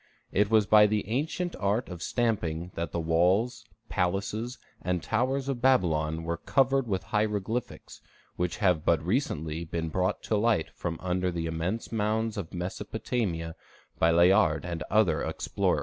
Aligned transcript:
It 0.31 0.49
was 0.49 0.65
by 0.65 0.87
the 0.87 1.07
ancient 1.09 1.55
art 1.57 1.87
of 1.87 2.01
stamping 2.01 2.71
that 2.73 2.91
the 2.91 2.99
walls, 2.99 3.65
palaces, 3.87 4.57
and 4.81 5.03
towers 5.03 5.47
of 5.47 5.61
Babylon 5.61 6.23
were 6.23 6.37
covered 6.37 6.87
with 6.87 7.03
hieroglyphics, 7.03 8.01
which 8.35 8.57
have 8.57 8.83
but 8.83 9.05
recently 9.05 9.63
been 9.63 9.89
brought 9.89 10.23
to 10.23 10.35
light 10.37 10.71
from 10.71 10.97
under 11.03 11.29
the 11.29 11.45
immense 11.45 11.91
mounds 11.91 12.35
of 12.35 12.51
Mesopotamia 12.51 13.55
by 13.99 14.09
Layard 14.09 14.65
and 14.65 14.81
other 14.89 15.21
explorers. 15.21 15.79